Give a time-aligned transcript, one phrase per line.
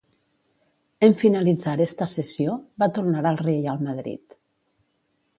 [1.07, 4.39] En finalitzar esta cessió, va tornar al Reial Madrid.